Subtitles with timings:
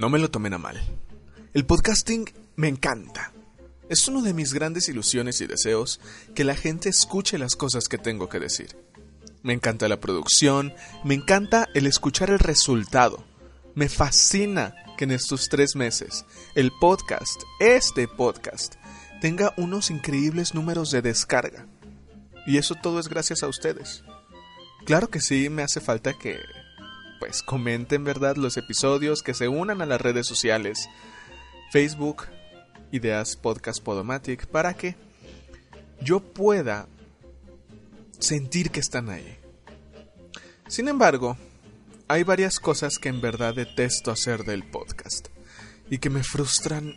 [0.00, 0.80] No me lo tomen a mal.
[1.52, 2.24] El podcasting
[2.56, 3.34] me encanta.
[3.90, 6.00] Es uno de mis grandes ilusiones y deseos
[6.34, 8.78] que la gente escuche las cosas que tengo que decir.
[9.42, 10.72] Me encanta la producción,
[11.04, 13.22] me encanta el escuchar el resultado.
[13.74, 18.76] Me fascina que en estos tres meses el podcast, este podcast,
[19.20, 21.66] tenga unos increíbles números de descarga.
[22.46, 24.02] Y eso todo es gracias a ustedes.
[24.86, 26.38] Claro que sí, me hace falta que,
[27.20, 30.88] pues, comenten, ¿verdad?, los episodios, que se unan a las redes sociales,
[31.70, 32.26] Facebook,
[32.90, 34.96] Ideas Podcast Podomatic, para que
[36.00, 36.88] yo pueda
[38.18, 39.38] sentir que están ahí.
[40.66, 41.36] Sin embargo,
[42.08, 45.28] hay varias cosas que en verdad detesto hacer del podcast
[45.90, 46.96] y que me frustran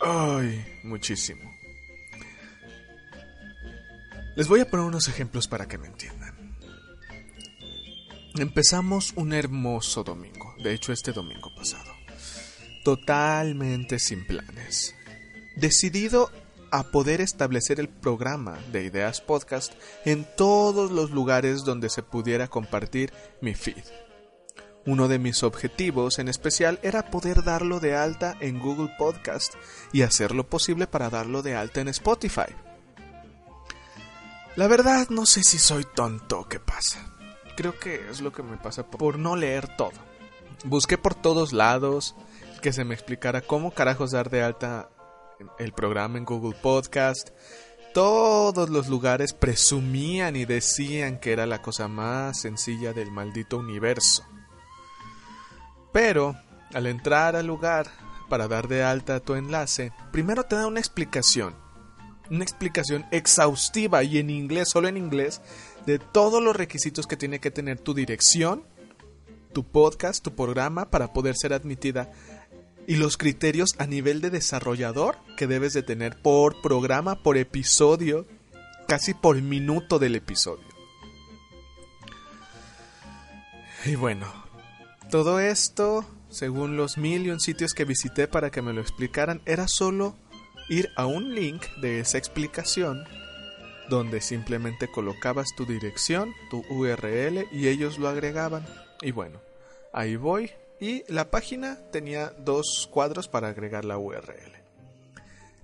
[0.00, 1.50] ay, muchísimo.
[4.36, 6.33] Les voy a poner unos ejemplos para que me entiendan.
[8.36, 11.92] Empezamos un hermoso domingo, de hecho este domingo pasado,
[12.82, 14.92] totalmente sin planes.
[15.54, 16.32] Decidido
[16.72, 22.48] a poder establecer el programa de Ideas Podcast en todos los lugares donde se pudiera
[22.48, 23.84] compartir mi feed.
[24.84, 29.54] Uno de mis objetivos en especial era poder darlo de alta en Google Podcast
[29.92, 32.52] y hacer lo posible para darlo de alta en Spotify.
[34.56, 37.14] La verdad no sé si soy tonto o qué pasa.
[37.56, 39.92] Creo que es lo que me pasa por no leer todo.
[40.64, 42.14] Busqué por todos lados
[42.62, 44.88] que se me explicara cómo carajos dar de alta
[45.58, 47.30] el programa en Google Podcast.
[47.92, 54.24] Todos los lugares presumían y decían que era la cosa más sencilla del maldito universo.
[55.92, 56.34] Pero,
[56.72, 57.86] al entrar al lugar
[58.28, 61.63] para dar de alta tu enlace, primero te da una explicación.
[62.30, 65.40] Una explicación exhaustiva y en inglés, solo en inglés,
[65.86, 68.64] de todos los requisitos que tiene que tener tu dirección,
[69.52, 72.10] tu podcast, tu programa para poder ser admitida
[72.86, 78.26] y los criterios a nivel de desarrollador que debes de tener por programa, por episodio,
[78.86, 80.64] casi por minuto del episodio.
[83.86, 84.26] Y bueno,
[85.10, 90.16] todo esto, según los mil sitios que visité para que me lo explicaran, era solo
[90.68, 93.04] ir a un link de esa explicación
[93.88, 98.64] donde simplemente colocabas tu dirección, tu URL y ellos lo agregaban.
[99.02, 99.40] Y bueno,
[99.92, 104.52] ahí voy, y la página tenía dos cuadros para agregar la URL.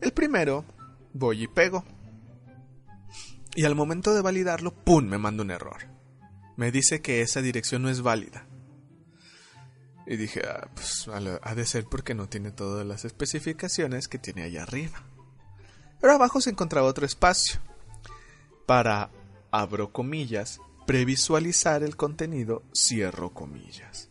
[0.00, 0.64] El primero,
[1.12, 1.84] voy y pego.
[3.54, 5.04] Y al momento de validarlo, ¡pum!
[5.04, 5.88] me manda un error.
[6.56, 8.46] Me dice que esa dirección no es válida.
[10.06, 14.42] Y dije, ah, pues ha de ser porque no tiene todas las especificaciones que tiene
[14.42, 15.04] allá arriba.
[16.00, 17.60] Pero abajo se encontraba otro espacio
[18.66, 19.10] para,
[19.50, 24.08] abro comillas, previsualizar el contenido, cierro comillas.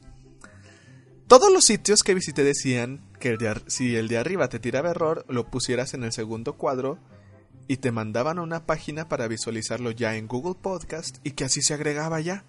[1.28, 5.50] Todos los sitios que visité decían que si el de arriba te tiraba error, lo
[5.50, 6.98] pusieras en el segundo cuadro
[7.68, 11.62] y te mandaban a una página para visualizarlo ya en Google Podcast y que así
[11.62, 12.46] se agregaba ya.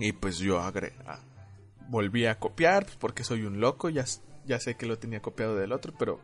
[0.00, 1.20] Y pues yo agrega,
[1.92, 4.06] volví a copiar pues, porque soy un loco, ya,
[4.46, 6.20] ya sé que lo tenía copiado del otro, pero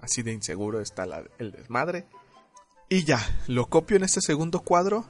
[0.00, 1.06] así de inseguro está
[1.38, 2.06] el desmadre.
[2.88, 5.06] Y ya, lo copio en este segundo cuadro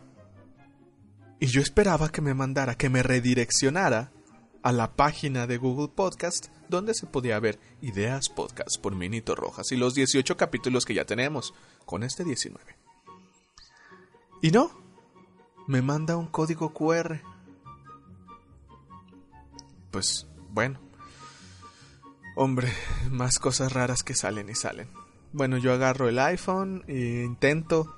[1.41, 4.13] y yo esperaba que me mandara, que me redireccionara
[4.63, 9.73] a la página de Google Podcast donde se podía ver Ideas Podcast por Minito Rojas
[9.73, 11.55] y los 18 capítulos que ya tenemos
[11.87, 12.77] con este 19.
[14.43, 14.71] Y no,
[15.67, 17.23] me manda un código QR.
[19.91, 20.81] Pues bueno.
[22.37, 22.73] Hombre,
[23.11, 24.89] más cosas raras que salen y salen.
[25.33, 27.95] Bueno, yo agarro el iPhone e intento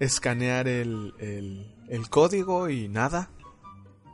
[0.00, 3.30] escanear el, el, el código y nada.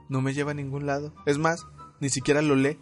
[0.09, 1.15] No me lleva a ningún lado.
[1.27, 1.67] Es más,
[2.01, 2.79] ni siquiera lo lee.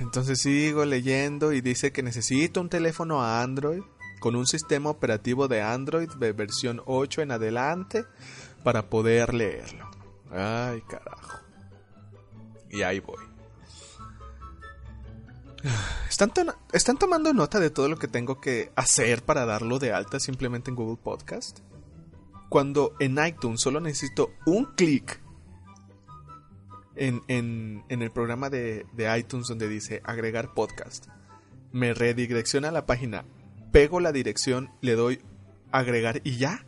[0.00, 3.82] Entonces sigo leyendo y dice que necesito un teléfono a Android
[4.20, 8.04] con un sistema operativo de Android de versión 8 en adelante
[8.62, 9.90] para poder leerlo.
[10.30, 11.43] Ay, carajo.
[12.74, 13.24] Y ahí voy.
[16.10, 16.32] ¿Están,
[16.72, 20.70] ¿Están tomando nota de todo lo que tengo que hacer para darlo de alta simplemente
[20.70, 21.60] en Google Podcast?
[22.48, 25.20] Cuando en iTunes solo necesito un clic
[26.96, 31.06] en el programa de, de, iTunes donde dice agregar podcast.
[31.72, 33.24] Me redirecciona a la página,
[33.72, 35.20] pego la dirección, le doy
[35.72, 36.66] agregar y ya.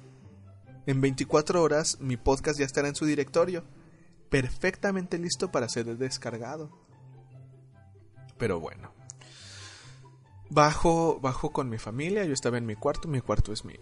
[0.86, 3.64] En 24 horas mi podcast ya estará en su directorio,
[4.28, 6.70] perfectamente listo para ser descargado.
[8.38, 8.92] Pero bueno.
[10.48, 13.74] Bajo, bajo con mi familia, yo estaba en mi cuarto, mi cuarto es mi,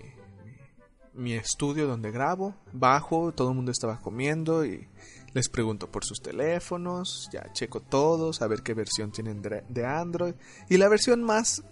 [1.13, 4.89] mi estudio donde grabo, bajo, todo el mundo estaba comiendo y
[5.35, 10.35] les pregunto por sus teléfonos, ya checo todos, a ver qué versión tienen de Android.
[10.71, 11.63] Y la versión más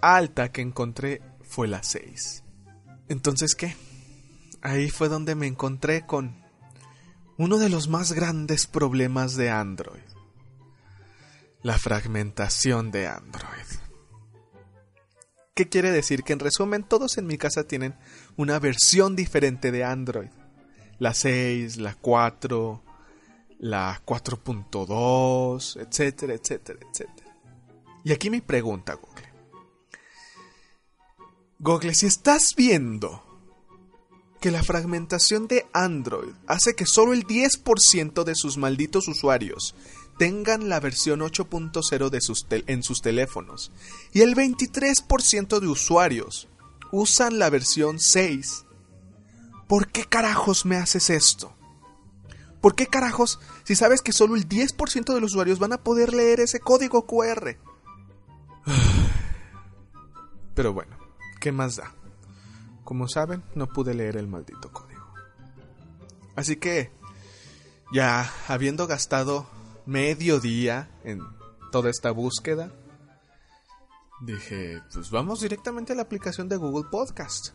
[0.00, 2.42] alta que encontré fue la 6.
[3.08, 3.76] Entonces, ¿qué?
[4.62, 6.43] Ahí fue donde me encontré con
[7.36, 10.02] uno de los más grandes problemas de Android.
[11.62, 13.66] La fragmentación de Android.
[15.54, 16.22] ¿Qué quiere decir?
[16.22, 17.94] Que en resumen todos en mi casa tienen
[18.36, 20.30] una versión diferente de Android.
[20.98, 22.82] La 6, la 4,
[23.60, 27.36] la 4.2, etcétera, etcétera, etcétera.
[28.04, 29.32] Y aquí mi pregunta, Google.
[31.58, 33.33] Google, si estás viendo
[34.44, 39.74] que la fragmentación de Android hace que solo el 10% de sus malditos usuarios
[40.18, 43.72] tengan la versión 8.0 en sus teléfonos
[44.12, 46.48] y el 23% de usuarios
[46.92, 48.66] usan la versión 6.
[49.66, 51.54] ¿Por qué carajos me haces esto?
[52.60, 56.12] ¿Por qué carajos si sabes que solo el 10% de los usuarios van a poder
[56.12, 57.56] leer ese código QR?
[60.54, 60.98] Pero bueno,
[61.40, 61.94] ¿qué más da?
[62.84, 65.04] Como saben, no pude leer el maldito código.
[66.36, 66.90] Así que,
[67.92, 69.46] ya habiendo gastado
[69.86, 71.20] medio día en
[71.72, 72.70] toda esta búsqueda,
[74.20, 77.50] dije, pues vamos directamente a la aplicación de Google Podcast.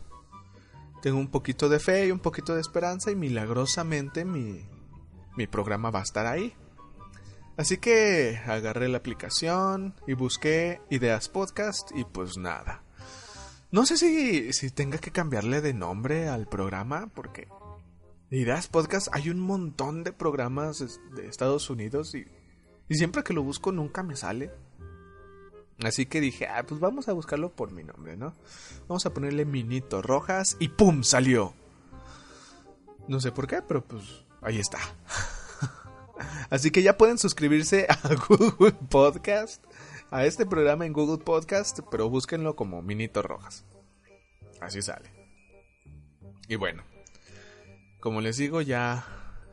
[1.02, 4.66] Tengo un poquito de fe y un poquito de esperanza y milagrosamente mi,
[5.36, 6.54] mi programa va a estar ahí.
[7.56, 12.82] Así que agarré la aplicación y busqué ideas podcast y pues nada.
[13.72, 17.48] No sé si, si tenga que cambiarle de nombre al programa porque
[18.30, 22.26] Ideas Podcast, hay un montón de programas de Estados Unidos y,
[22.88, 24.50] y siempre que lo busco nunca me sale.
[25.82, 28.34] Así que dije, ah, pues vamos a buscarlo por mi nombre, ¿no?
[28.86, 31.02] Vamos a ponerle Minito Rojas y ¡pum!
[31.02, 31.54] salió.
[33.08, 34.02] No sé por qué, pero pues
[34.42, 34.78] ahí está.
[36.50, 39.64] Así que ya pueden suscribirse a Google Podcast,
[40.10, 43.64] a este programa en Google Podcast, pero búsquenlo como Minito Rojas.
[44.60, 45.10] Así sale.
[46.48, 46.82] Y bueno,
[48.00, 49.06] como les digo, ya,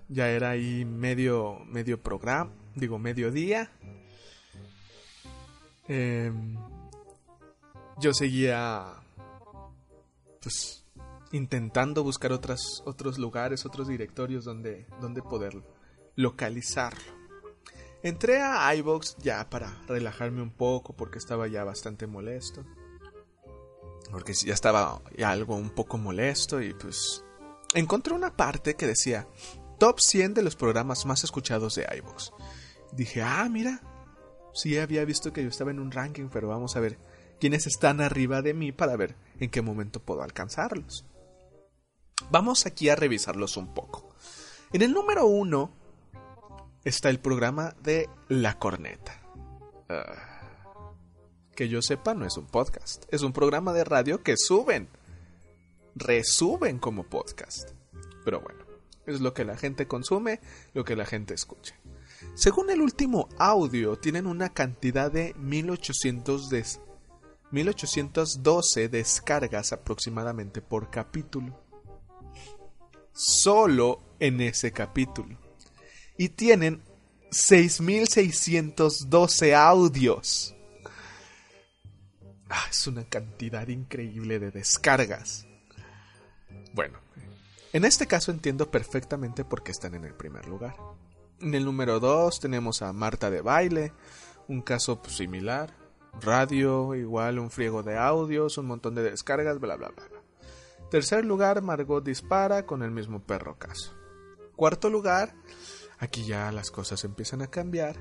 [0.10, 3.70] ya era ahí medio, medio programa, digo, medio día.
[5.88, 6.58] Em,
[8.00, 8.86] yo seguía,
[10.42, 10.84] pues,
[11.32, 15.62] intentando buscar otras, otros lugares, otros directorios donde, donde poder
[16.16, 17.17] localizarlo.
[18.08, 22.64] Entré a iBox ya para relajarme un poco porque estaba ya bastante molesto.
[24.10, 27.26] Porque ya estaba algo un poco molesto y pues
[27.74, 29.28] encontré una parte que decía
[29.78, 32.32] Top 100 de los programas más escuchados de iVoox.
[32.94, 33.82] Dije, ah, mira,
[34.54, 36.98] sí había visto que yo estaba en un ranking, pero vamos a ver
[37.42, 41.06] quiénes están arriba de mí para ver en qué momento puedo alcanzarlos.
[42.32, 44.16] Vamos aquí a revisarlos un poco.
[44.72, 45.87] En el número 1
[46.88, 49.22] está el programa de La Corneta.
[49.90, 50.94] Ah,
[51.56, 54.90] que yo sepa, no es un podcast, es un programa de radio que suben
[55.98, 57.72] resuben como podcast.
[58.24, 58.64] Pero bueno,
[59.06, 60.40] es lo que la gente consume,
[60.74, 61.76] lo que la gente escucha.
[62.36, 66.50] Según el último audio, tienen una cantidad de 1800
[67.50, 71.60] 1812 descargas aproximadamente por capítulo.
[73.14, 75.47] Solo en ese capítulo.
[76.18, 76.82] Y tienen
[77.32, 80.56] 6612 audios.
[82.50, 85.46] Ah, es una cantidad increíble de descargas.
[86.74, 87.00] Bueno,
[87.74, 90.78] en este caso entiendo perfectamente por qué están en el primer lugar.
[91.42, 93.92] En el número 2 tenemos a Marta de Baile,
[94.48, 95.74] un caso pues, similar.
[96.22, 100.04] Radio, igual un friego de audios, un montón de descargas, bla bla bla.
[100.90, 103.94] Tercer lugar, Margot dispara con el mismo perro caso.
[104.56, 105.36] Cuarto lugar,
[106.00, 107.98] aquí ya las cosas empiezan a cambiar.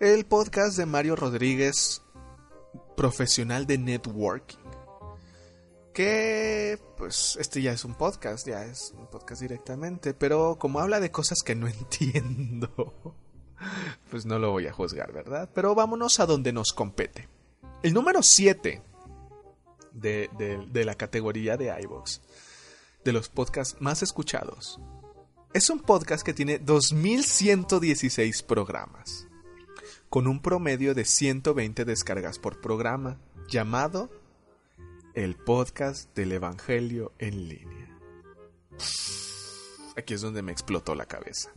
[0.00, 2.02] El podcast de Mario Rodríguez,
[2.96, 4.64] profesional de networking
[5.94, 11.00] que pues este ya es un podcast, ya es un podcast directamente, pero como habla
[11.00, 13.16] de cosas que no entiendo,
[14.10, 15.48] pues no lo voy a juzgar, ¿verdad?
[15.54, 17.28] Pero vámonos a donde nos compete.
[17.82, 18.82] El número 7
[19.92, 20.28] de,
[20.70, 22.20] de, la categoría de iVoox,
[23.04, 24.80] de los podcasts más escuchados,
[25.54, 29.28] es un podcast que tiene 2116 programas,
[30.10, 33.18] con un promedio de 120 descargas por programa,
[33.48, 34.10] llamado
[35.14, 37.98] el podcast del Evangelio en línea.
[39.96, 41.52] Aquí es donde me explotó la cabeza.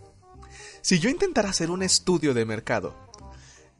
[0.81, 2.95] Si yo intentara hacer un estudio de mercado,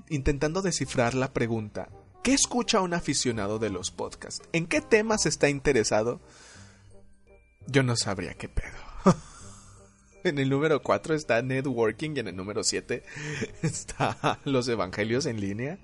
[0.10, 1.90] intentando descifrar la pregunta,
[2.24, 4.42] ¿qué escucha un aficionado de los podcasts?
[4.52, 6.20] ¿En qué temas está interesado?
[7.68, 8.78] yo no sabría qué pedo.
[10.30, 13.04] en el número 4 está networking y en el número 7
[13.62, 15.78] está los evangelios en línea.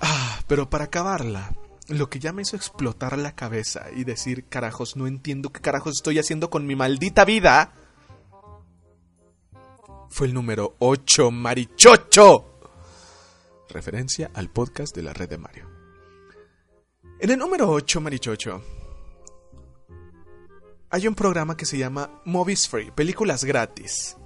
[0.00, 1.54] Ah, pero para acabarla,
[1.88, 5.94] lo que ya me hizo explotar la cabeza y decir, carajos, no entiendo qué carajos
[5.96, 7.72] estoy haciendo con mi maldita vida,
[10.10, 12.60] fue el número 8, Marichocho.
[13.68, 15.68] Referencia al podcast de la red de Mario.
[17.20, 18.62] En el número 8, Marichocho,
[20.90, 24.16] hay un programa que se llama Movies Free, películas gratis.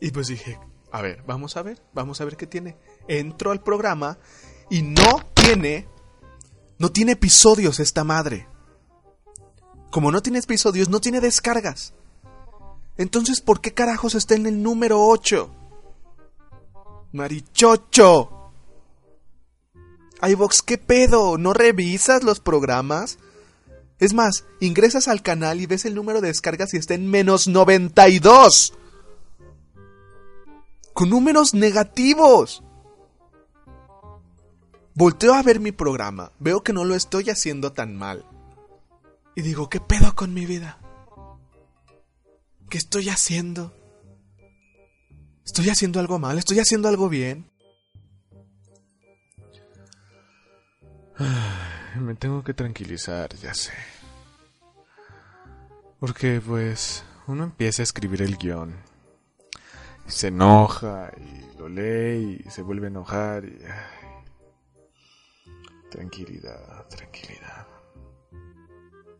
[0.00, 0.58] Y pues dije,
[0.92, 2.76] a ver, vamos a ver, vamos a ver qué tiene.
[3.08, 4.18] Entro al programa
[4.68, 5.88] y no tiene,
[6.78, 8.46] no tiene episodios esta madre.
[9.90, 11.94] Como no tiene episodios, no tiene descargas.
[12.98, 15.50] Entonces, ¿por qué carajos está en el número 8?
[17.12, 18.52] Marichocho.
[20.20, 21.38] iVox, ¿qué pedo?
[21.38, 23.18] ¿No revisas los programas?
[23.98, 27.48] Es más, ingresas al canal y ves el número de descargas y está en menos
[27.48, 28.74] 92.
[30.92, 32.62] Con números negativos.
[34.94, 38.24] Volteo a ver mi programa, veo que no lo estoy haciendo tan mal.
[39.34, 40.78] Y digo, ¿qué pedo con mi vida?
[42.70, 43.74] ¿Qué estoy haciendo?
[45.44, 46.38] ¿Estoy haciendo algo mal?
[46.38, 47.50] ¿Estoy haciendo algo bien?
[52.00, 53.72] Me tengo que tranquilizar, ya sé.
[55.98, 58.74] Porque pues uno empieza a escribir el guion.
[60.06, 63.58] Se enoja y lo lee y se vuelve a enojar y...
[65.90, 67.66] Tranquilidad, tranquilidad.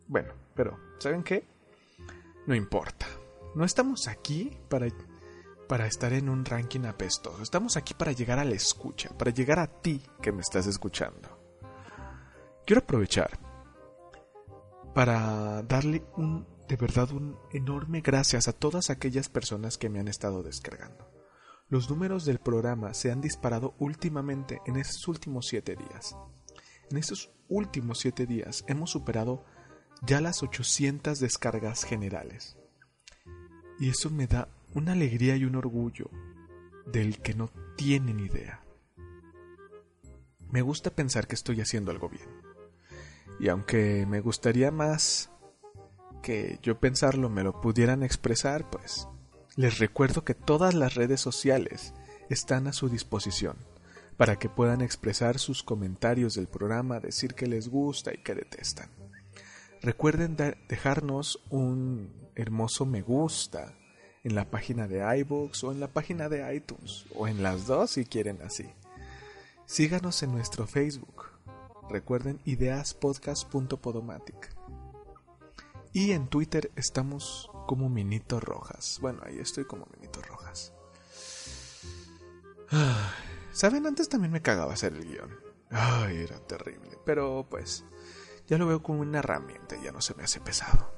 [0.07, 1.45] Bueno, pero ¿saben qué?
[2.45, 3.07] No importa.
[3.55, 4.87] No estamos aquí para,
[5.67, 7.41] para estar en un ranking apestoso.
[7.41, 11.36] Estamos aquí para llegar a la escucha, para llegar a ti que me estás escuchando.
[12.67, 13.39] Quiero aprovechar
[14.93, 20.09] para darle un, de verdad un enorme gracias a todas aquellas personas que me han
[20.09, 21.09] estado descargando.
[21.69, 26.17] Los números del programa se han disparado últimamente en estos últimos siete días.
[26.91, 29.45] En estos últimos siete días hemos superado
[30.01, 32.57] ya las 800 descargas generales.
[33.79, 36.09] Y eso me da una alegría y un orgullo
[36.85, 38.61] del que no tienen idea.
[40.51, 42.36] Me gusta pensar que estoy haciendo algo bien.
[43.39, 45.29] Y aunque me gustaría más
[46.21, 49.07] que yo pensarlo me lo pudieran expresar, pues
[49.55, 51.93] les recuerdo que todas las redes sociales
[52.29, 53.55] están a su disposición
[54.17, 58.89] para que puedan expresar sus comentarios del programa, decir que les gusta y que detestan.
[59.81, 60.35] Recuerden
[60.67, 63.75] dejarnos un hermoso me gusta
[64.23, 67.91] en la página de iBooks o en la página de iTunes o en las dos
[67.91, 68.65] si quieren así.
[69.65, 71.36] Síganos en nuestro Facebook
[71.89, 74.55] Recuerden ideaspodcast.podomatic.
[75.93, 78.99] Y en Twitter estamos como Minito Rojas.
[79.01, 80.73] Bueno, ahí estoy como Minito Rojas.
[83.51, 85.35] Saben, antes también me cagaba hacer el guion.
[85.69, 86.97] Ay, era terrible.
[87.05, 87.85] Pero pues,
[88.47, 90.91] ya lo veo como una herramienta y ya no se me hace pesado.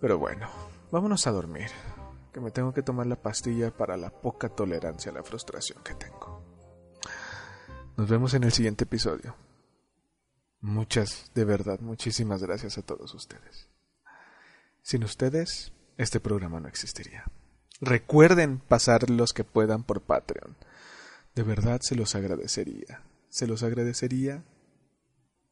[0.00, 0.48] Pero bueno,
[0.90, 1.70] vámonos a dormir.
[2.32, 5.94] Que me tengo que tomar la pastilla para la poca tolerancia a la frustración que
[5.94, 6.35] tengo.
[7.96, 9.34] Nos vemos en el siguiente episodio.
[10.60, 13.68] Muchas, de verdad, muchísimas gracias a todos ustedes.
[14.82, 17.24] Sin ustedes, este programa no existiría.
[17.80, 20.56] Recuerden pasar los que puedan por Patreon.
[21.34, 23.02] De verdad se los agradecería.
[23.28, 24.44] Se los agradecería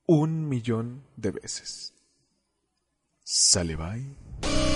[0.06, 1.94] un millón de veces.
[3.22, 4.73] Sale bye.